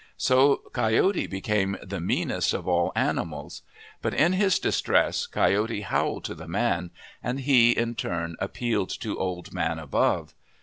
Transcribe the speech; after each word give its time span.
So 0.17 0.63
Coyote 0.73 1.27
became 1.27 1.77
the 1.83 1.99
meanest 1.99 2.55
of 2.55 2.67
all 2.67 2.91
animals. 2.95 3.61
But 4.01 4.15
in 4.15 4.33
his 4.33 4.57
distress, 4.57 5.27
Coyote 5.27 5.81
howled 5.81 6.23
to 6.23 6.33
the 6.33 6.47
man, 6.47 6.89
and 7.21 7.41
he, 7.41 7.73
in 7.73 7.93
turn, 7.93 8.35
appealed 8.39 8.89
to 9.01 9.19
Old 9.19 9.53
Man 9.53 9.77
Above. 9.77 10.33